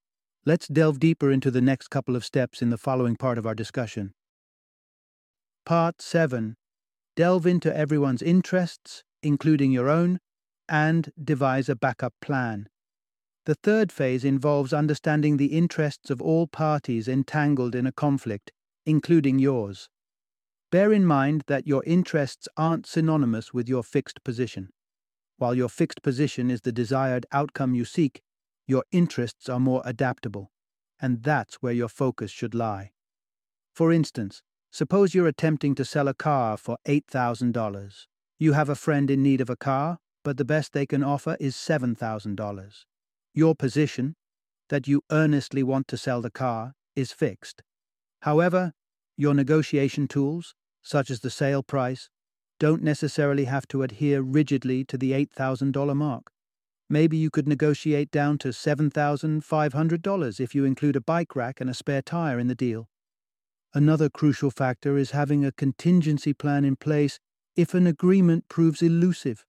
Let's 0.46 0.68
delve 0.68 1.00
deeper 1.00 1.30
into 1.30 1.50
the 1.50 1.62
next 1.62 1.88
couple 1.88 2.16
of 2.16 2.24
steps 2.24 2.60
in 2.60 2.70
the 2.70 2.78
following 2.78 3.16
part 3.16 3.38
of 3.38 3.46
our 3.46 3.54
discussion. 3.54 4.12
Part 5.64 6.02
7 6.02 6.56
delve 7.16 7.46
into 7.46 7.74
everyone's 7.74 8.22
interests, 8.22 9.04
including 9.22 9.70
your 9.70 9.88
own, 9.88 10.18
and 10.68 11.12
devise 11.22 11.68
a 11.68 11.76
backup 11.76 12.14
plan. 12.20 12.68
The 13.46 13.54
third 13.54 13.92
phase 13.92 14.24
involves 14.24 14.72
understanding 14.72 15.36
the 15.36 15.56
interests 15.56 16.08
of 16.08 16.22
all 16.22 16.46
parties 16.46 17.08
entangled 17.08 17.74
in 17.74 17.86
a 17.86 17.92
conflict, 17.92 18.52
including 18.86 19.38
yours. 19.38 19.88
Bear 20.70 20.92
in 20.92 21.04
mind 21.04 21.44
that 21.46 21.66
your 21.66 21.84
interests 21.84 22.48
aren't 22.56 22.86
synonymous 22.86 23.52
with 23.52 23.68
your 23.68 23.82
fixed 23.82 24.24
position. 24.24 24.70
While 25.36 25.54
your 25.54 25.68
fixed 25.68 26.02
position 26.02 26.50
is 26.50 26.62
the 26.62 26.72
desired 26.72 27.26
outcome 27.32 27.74
you 27.74 27.84
seek, 27.84 28.22
your 28.66 28.84
interests 28.90 29.48
are 29.48 29.60
more 29.60 29.82
adaptable, 29.84 30.50
and 31.00 31.22
that's 31.22 31.56
where 31.56 31.72
your 31.72 31.88
focus 31.88 32.30
should 32.30 32.54
lie. 32.54 32.92
For 33.74 33.92
instance, 33.92 34.42
suppose 34.70 35.14
you're 35.14 35.28
attempting 35.28 35.74
to 35.74 35.84
sell 35.84 36.08
a 36.08 36.14
car 36.14 36.56
for 36.56 36.78
$8,000. 36.86 38.06
You 38.38 38.52
have 38.54 38.68
a 38.68 38.74
friend 38.74 39.10
in 39.10 39.22
need 39.22 39.40
of 39.40 39.50
a 39.50 39.56
car, 39.56 39.98
but 40.24 40.36
the 40.36 40.44
best 40.44 40.72
they 40.72 40.86
can 40.86 41.04
offer 41.04 41.36
is 41.38 41.54
$7,000. 41.54 42.84
Your 43.34 43.54
position, 43.54 44.16
that 44.70 44.88
you 44.88 45.02
earnestly 45.12 45.62
want 45.62 45.86
to 45.88 45.96
sell 45.96 46.20
the 46.20 46.30
car, 46.30 46.72
is 46.96 47.12
fixed. 47.12 47.62
However, 48.22 48.72
your 49.16 49.34
negotiation 49.34 50.08
tools, 50.08 50.54
such 50.82 51.10
as 51.10 51.20
the 51.20 51.30
sale 51.30 51.62
price, 51.62 52.08
don't 52.58 52.82
necessarily 52.82 53.44
have 53.44 53.68
to 53.68 53.82
adhere 53.82 54.22
rigidly 54.22 54.84
to 54.84 54.96
the 54.96 55.12
$8,000 55.12 55.94
mark. 55.94 56.30
Maybe 56.88 57.16
you 57.16 57.30
could 57.30 57.48
negotiate 57.48 58.10
down 58.10 58.38
to 58.38 58.48
$7,500 58.48 60.40
if 60.40 60.54
you 60.54 60.64
include 60.64 60.96
a 60.96 61.00
bike 61.00 61.34
rack 61.36 61.60
and 61.60 61.68
a 61.68 61.74
spare 61.74 62.02
tire 62.02 62.38
in 62.38 62.46
the 62.46 62.54
deal. 62.54 62.88
Another 63.72 64.08
crucial 64.08 64.50
factor 64.50 64.96
is 64.96 65.10
having 65.10 65.44
a 65.44 65.52
contingency 65.52 66.32
plan 66.32 66.64
in 66.64 66.76
place 66.76 67.18
if 67.56 67.74
an 67.74 67.86
agreement 67.86 68.48
proves 68.48 68.82
elusive. 68.82 69.44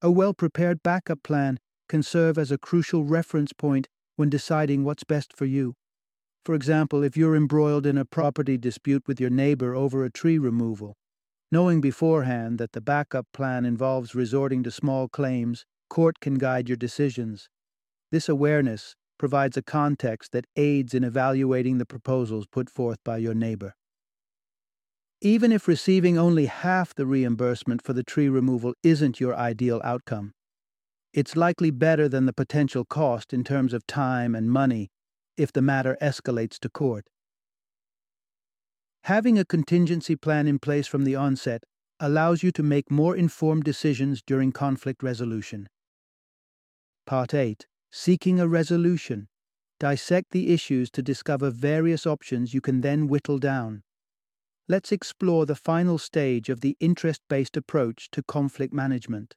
A 0.00 0.12
well 0.12 0.32
prepared 0.32 0.84
backup 0.84 1.24
plan 1.24 1.58
can 1.88 2.04
serve 2.04 2.38
as 2.38 2.52
a 2.52 2.58
crucial 2.58 3.04
reference 3.04 3.52
point 3.52 3.88
when 4.14 4.30
deciding 4.30 4.84
what's 4.84 5.02
best 5.02 5.32
for 5.36 5.44
you. 5.44 5.74
For 6.44 6.54
example, 6.54 7.02
if 7.02 7.16
you're 7.16 7.34
embroiled 7.34 7.84
in 7.84 7.98
a 7.98 8.04
property 8.04 8.56
dispute 8.56 9.02
with 9.08 9.20
your 9.20 9.30
neighbor 9.30 9.74
over 9.74 10.04
a 10.04 10.10
tree 10.10 10.38
removal, 10.38 10.96
knowing 11.50 11.80
beforehand 11.80 12.58
that 12.58 12.72
the 12.72 12.80
backup 12.80 13.26
plan 13.32 13.64
involves 13.64 14.14
resorting 14.14 14.62
to 14.62 14.70
small 14.70 15.08
claims, 15.08 15.66
court 15.90 16.20
can 16.20 16.34
guide 16.34 16.68
your 16.68 16.76
decisions. 16.76 17.48
This 18.12 18.28
awareness 18.28 18.94
provides 19.18 19.56
a 19.56 19.62
context 19.62 20.30
that 20.30 20.46
aids 20.54 20.94
in 20.94 21.02
evaluating 21.02 21.78
the 21.78 21.86
proposals 21.86 22.46
put 22.46 22.70
forth 22.70 23.02
by 23.02 23.18
your 23.18 23.34
neighbor. 23.34 23.74
Even 25.20 25.50
if 25.50 25.66
receiving 25.66 26.16
only 26.16 26.46
half 26.46 26.94
the 26.94 27.04
reimbursement 27.04 27.82
for 27.82 27.92
the 27.92 28.04
tree 28.04 28.28
removal 28.28 28.74
isn't 28.84 29.18
your 29.18 29.34
ideal 29.34 29.80
outcome, 29.82 30.32
it's 31.12 31.34
likely 31.34 31.72
better 31.72 32.08
than 32.08 32.26
the 32.26 32.32
potential 32.32 32.84
cost 32.84 33.32
in 33.32 33.42
terms 33.42 33.72
of 33.72 33.86
time 33.86 34.34
and 34.34 34.50
money 34.50 34.90
if 35.36 35.52
the 35.52 35.62
matter 35.62 35.96
escalates 36.00 36.58
to 36.60 36.68
court. 36.68 37.06
Having 39.04 39.38
a 39.38 39.44
contingency 39.44 40.14
plan 40.14 40.46
in 40.46 40.58
place 40.60 40.86
from 40.86 41.04
the 41.04 41.16
onset 41.16 41.62
allows 41.98 42.44
you 42.44 42.52
to 42.52 42.62
make 42.62 42.90
more 42.90 43.16
informed 43.16 43.64
decisions 43.64 44.22
during 44.24 44.52
conflict 44.52 45.02
resolution. 45.02 45.68
Part 47.06 47.34
8 47.34 47.66
Seeking 47.90 48.38
a 48.38 48.46
Resolution. 48.46 49.28
Dissect 49.80 50.30
the 50.30 50.52
issues 50.52 50.90
to 50.90 51.02
discover 51.02 51.50
various 51.50 52.06
options 52.06 52.52
you 52.52 52.60
can 52.60 52.82
then 52.82 53.08
whittle 53.08 53.38
down. 53.38 53.82
Let's 54.70 54.92
explore 54.92 55.46
the 55.46 55.54
final 55.54 55.96
stage 55.96 56.50
of 56.50 56.60
the 56.60 56.76
interest 56.78 57.22
based 57.28 57.56
approach 57.56 58.10
to 58.10 58.22
conflict 58.22 58.74
management. 58.74 59.34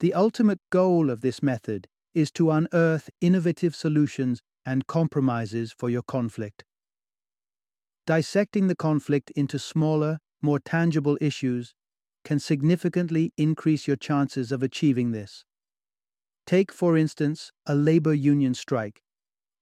The 0.00 0.14
ultimate 0.14 0.58
goal 0.70 1.10
of 1.10 1.20
this 1.20 1.44
method 1.44 1.86
is 2.12 2.32
to 2.32 2.50
unearth 2.50 3.08
innovative 3.20 3.76
solutions 3.76 4.42
and 4.66 4.88
compromises 4.88 5.72
for 5.72 5.88
your 5.88 6.02
conflict. 6.02 6.64
Dissecting 8.04 8.66
the 8.66 8.74
conflict 8.74 9.30
into 9.36 9.60
smaller, 9.60 10.18
more 10.42 10.58
tangible 10.58 11.16
issues 11.20 11.72
can 12.24 12.40
significantly 12.40 13.32
increase 13.36 13.86
your 13.86 13.96
chances 13.96 14.50
of 14.50 14.60
achieving 14.60 15.12
this. 15.12 15.44
Take, 16.46 16.72
for 16.72 16.96
instance, 16.96 17.52
a 17.64 17.76
labor 17.76 18.12
union 18.12 18.54
strike. 18.54 19.02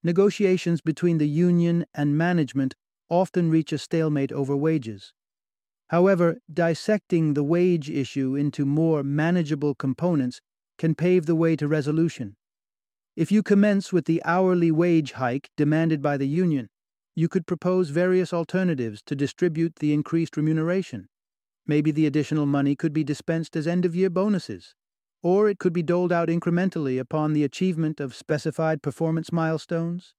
Negotiations 0.02 0.81
between 0.81 1.18
the 1.18 1.28
union 1.28 1.85
and 1.94 2.16
management 2.16 2.74
often 3.11 3.51
reach 3.51 3.73
a 3.73 3.79
stalemate 3.79 4.33
over 4.33 4.57
wages. 4.57 5.12
However, 5.88 6.38
dissecting 6.51 7.35
the 7.35 7.44
wage 7.44 7.90
issue 7.90 8.37
into 8.37 8.64
more 8.64 9.03
manageable 9.03 9.75
components 9.75 10.40
can 10.79 10.94
pave 10.94 11.27
the 11.27 11.35
way 11.35 11.57
to 11.57 11.68
resolution. 11.68 12.37
If 13.16 13.31
you 13.31 13.42
commence 13.42 13.92
with 13.92 14.07
the 14.07 14.23
hourly 14.25 14.70
wage 14.70 15.12
hike 15.12 15.51
demanded 15.57 16.01
by 16.01 16.16
the 16.16 16.29
union, 16.29 16.70
you 17.14 17.29
could 17.29 17.46
propose 17.46 17.90
various 17.90 18.33
alternatives 18.33 19.03
to 19.07 19.16
distribute 19.16 19.77
the 19.77 19.92
increased 19.92 20.37
remuneration. 20.37 21.09
Maybe 21.66 21.90
the 21.90 22.07
additional 22.07 22.46
money 22.46 22.77
could 22.77 22.92
be 22.92 23.05
dispensed 23.05 23.57
as 23.57 23.66
end 23.66 23.85
of 23.85 23.94
year 23.94 24.09
bonuses 24.09 24.75
or 25.23 25.49
it 25.49 25.59
could 25.59 25.73
be 25.73 25.83
doled 25.83 26.12
out 26.12 26.29
incrementally 26.29 26.99
upon 26.99 27.33
the 27.33 27.44
achievement 27.44 28.01
of 28.01 28.14
specified 28.14 28.83
performance 28.83 29.33
milestones. 29.33 30.14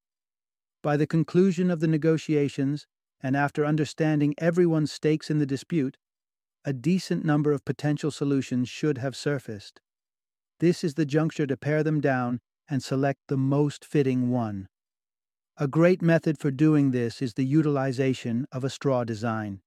By 0.84 0.98
the 0.98 1.08
conclusion 1.08 1.70
of 1.70 1.80
the 1.80 1.88
negotiations, 1.88 2.88
and 3.22 3.36
after 3.36 3.66
understanding 3.66 4.34
everyone's 4.38 4.92
stakes 4.92 5.30
in 5.30 5.40
the 5.40 5.46
dispute, 5.46 5.98
a 6.66 6.74
decent 6.74 7.24
number 7.24 7.52
of 7.52 7.66
potential 7.66 8.12
solutions 8.12 8.70
should 8.70 8.98
have 8.98 9.16
surfaced. 9.16 9.82
This 10.60 10.84
is 10.84 10.96
the 10.96 11.06
juncture 11.06 11.48
to 11.48 11.58
pare 11.58 11.84
them 11.84 12.02
down 12.02 12.40
and 12.70 12.84
select 12.84 13.20
the 13.28 13.38
most 13.38 13.86
fitting 13.86 14.30
one. 14.30 14.68
A 15.58 15.68
great 15.68 16.02
method 16.02 16.40
for 16.40 16.52
doing 16.52 16.92
this 16.92 17.22
is 17.22 17.34
the 17.34 17.46
utilization 17.46 18.48
of 18.52 18.64
a 18.64 18.70
straw 18.70 19.04
design. 19.04 19.62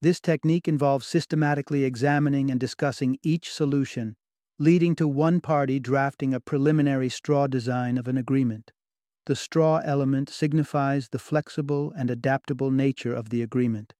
This 0.00 0.20
technique 0.20 0.68
involves 0.68 1.06
systematically 1.06 1.84
examining 1.84 2.50
and 2.50 2.58
discussing 2.58 3.18
each 3.22 3.52
solution 3.52 4.16
leading 4.58 4.94
to 4.94 5.08
one 5.08 5.40
party 5.40 5.80
drafting 5.80 6.32
a 6.32 6.38
preliminary 6.38 7.08
straw 7.08 7.48
design 7.48 7.98
of 7.98 8.06
an 8.06 8.16
agreement. 8.16 8.70
The 9.26 9.36
straw 9.36 9.80
element 9.84 10.28
signifies 10.28 11.08
the 11.08 11.18
flexible 11.18 11.92
and 11.96 12.10
adaptable 12.10 12.70
nature 12.70 13.14
of 13.14 13.30
the 13.30 13.42
agreement. 13.42 13.94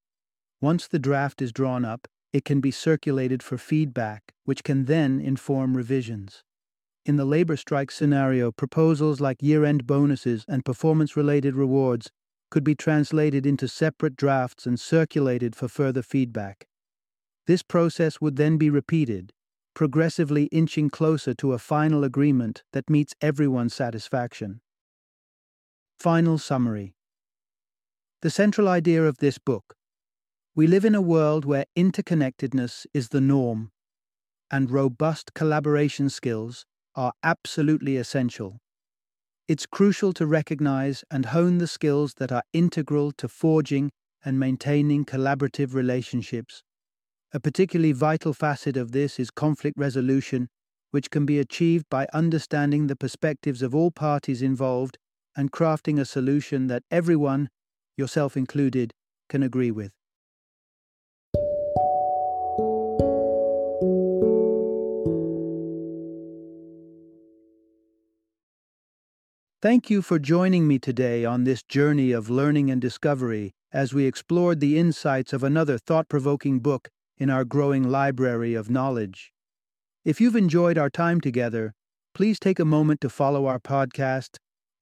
Once 0.60 0.88
the 0.88 0.98
draft 0.98 1.40
is 1.40 1.52
drawn 1.52 1.84
up, 1.84 2.08
it 2.32 2.44
can 2.44 2.60
be 2.60 2.70
circulated 2.70 3.42
for 3.42 3.56
feedback, 3.58 4.32
which 4.44 4.64
can 4.64 4.86
then 4.86 5.20
inform 5.20 5.76
revisions. 5.76 6.42
In 7.04 7.16
the 7.16 7.24
labor 7.24 7.56
strike 7.56 7.90
scenario, 7.90 8.50
proposals 8.52 9.20
like 9.20 9.42
year 9.42 9.64
end 9.64 9.86
bonuses 9.86 10.44
and 10.48 10.64
performance 10.64 11.16
related 11.16 11.54
rewards 11.56 12.10
could 12.50 12.64
be 12.64 12.74
translated 12.74 13.46
into 13.46 13.66
separate 13.66 14.16
drafts 14.16 14.66
and 14.66 14.78
circulated 14.78 15.56
for 15.56 15.68
further 15.68 16.02
feedback. 16.02 16.66
This 17.46 17.62
process 17.62 18.20
would 18.20 18.36
then 18.36 18.56
be 18.56 18.70
repeated, 18.70 19.32
progressively 19.74 20.44
inching 20.46 20.90
closer 20.90 21.34
to 21.34 21.52
a 21.52 21.58
final 21.58 22.04
agreement 22.04 22.62
that 22.72 22.90
meets 22.90 23.14
everyone's 23.20 23.74
satisfaction. 23.74 24.60
Final 26.02 26.36
summary 26.36 26.96
The 28.22 28.30
central 28.30 28.66
idea 28.66 29.06
of 29.06 29.18
this 29.18 29.38
book 29.38 29.76
we 30.52 30.66
live 30.66 30.84
in 30.84 30.96
a 30.96 31.00
world 31.00 31.44
where 31.44 31.66
interconnectedness 31.78 32.86
is 32.92 33.10
the 33.10 33.20
norm, 33.20 33.70
and 34.50 34.68
robust 34.68 35.32
collaboration 35.32 36.10
skills 36.10 36.66
are 36.96 37.12
absolutely 37.22 37.98
essential. 37.98 38.58
It's 39.46 39.64
crucial 39.64 40.12
to 40.14 40.26
recognize 40.26 41.04
and 41.08 41.26
hone 41.26 41.58
the 41.58 41.68
skills 41.68 42.14
that 42.14 42.32
are 42.32 42.42
integral 42.52 43.12
to 43.12 43.28
forging 43.28 43.92
and 44.24 44.40
maintaining 44.40 45.04
collaborative 45.04 45.72
relationships 45.72 46.64
a 47.32 47.38
particularly 47.38 47.92
vital 47.92 48.32
facet 48.32 48.76
of 48.76 48.90
this 48.90 49.20
is 49.20 49.30
conflict 49.30 49.78
resolution, 49.78 50.48
which 50.90 51.10
can 51.10 51.24
be 51.24 51.38
achieved 51.38 51.86
by 51.88 52.08
understanding 52.12 52.88
the 52.88 52.96
perspectives 52.96 53.62
of 53.62 53.72
all 53.72 53.92
parties 53.92 54.42
involved 54.42 54.98
and 55.36 55.52
crafting 55.52 55.98
a 55.98 56.04
solution 56.04 56.66
that 56.66 56.82
everyone, 56.90 57.48
yourself 57.96 58.36
included, 58.36 58.92
can 59.28 59.42
agree 59.42 59.70
with. 59.70 59.92
Thank 69.62 69.90
you 69.90 70.02
for 70.02 70.18
joining 70.18 70.66
me 70.66 70.80
today 70.80 71.24
on 71.24 71.44
this 71.44 71.62
journey 71.62 72.10
of 72.10 72.28
learning 72.28 72.68
and 72.68 72.80
discovery 72.80 73.52
as 73.72 73.94
we 73.94 74.06
explored 74.06 74.58
the 74.58 74.76
insights 74.76 75.32
of 75.32 75.44
another 75.44 75.78
thought 75.78 76.08
provoking 76.08 76.58
book 76.58 76.88
in 77.16 77.30
our 77.30 77.44
growing 77.44 77.84
library 77.84 78.54
of 78.54 78.68
knowledge. 78.68 79.32
If 80.04 80.20
you've 80.20 80.34
enjoyed 80.34 80.78
our 80.78 80.90
time 80.90 81.20
together, 81.20 81.74
please 82.12 82.40
take 82.40 82.58
a 82.58 82.64
moment 82.64 83.00
to 83.02 83.08
follow 83.08 83.46
our 83.46 83.60
podcast, 83.60 84.38